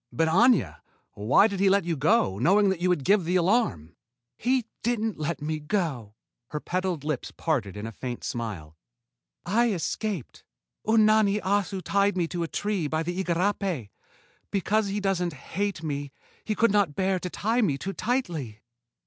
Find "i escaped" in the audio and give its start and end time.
9.45-10.43